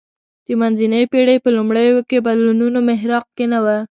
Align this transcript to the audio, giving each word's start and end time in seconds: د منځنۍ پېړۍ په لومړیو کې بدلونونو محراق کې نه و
د 0.45 0.47
منځنۍ 0.61 1.03
پېړۍ 1.11 1.37
په 1.43 1.49
لومړیو 1.57 1.97
کې 2.09 2.17
بدلونونو 2.27 2.79
محراق 2.89 3.25
کې 3.35 3.45
نه 3.51 3.59
و 3.65 3.67